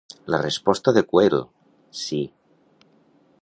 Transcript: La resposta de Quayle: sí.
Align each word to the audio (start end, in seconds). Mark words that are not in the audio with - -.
La 0.35 0.37
resposta 0.43 0.93
de 0.95 1.03
Quayle: 1.11 1.43
sí. 2.05 2.21